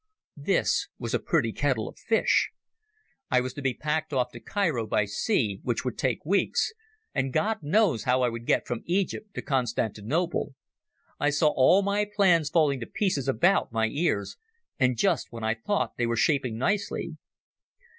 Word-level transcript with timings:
This 0.41 0.87
was 0.97 1.13
a 1.13 1.19
pretty 1.19 1.51
kettle 1.53 1.87
of 1.87 1.99
fish. 1.99 2.49
I 3.29 3.39
was 3.39 3.53
to 3.53 3.61
be 3.61 3.75
packed 3.75 4.11
off 4.11 4.31
to 4.31 4.39
Cairo 4.39 4.87
by 4.87 5.05
sea, 5.05 5.59
which 5.61 5.85
would 5.85 5.95
take 5.95 6.25
weeks, 6.25 6.73
and 7.13 7.31
God 7.31 7.61
knows 7.61 8.05
how 8.05 8.23
I 8.23 8.29
would 8.29 8.47
get 8.47 8.65
from 8.65 8.81
Egypt 8.85 9.31
to 9.35 9.43
Constantinople. 9.43 10.55
I 11.19 11.29
saw 11.29 11.49
all 11.49 11.83
my 11.83 12.05
plans 12.15 12.49
falling 12.49 12.79
to 12.79 12.87
pieces 12.87 13.27
about 13.27 13.71
my 13.71 13.89
ears, 13.89 14.37
and 14.79 14.97
just 14.97 15.27
when 15.31 15.43
I 15.43 15.53
thought 15.53 15.97
they 15.97 16.07
were 16.07 16.17
shaping 16.17 16.57
nicely. 16.57 17.17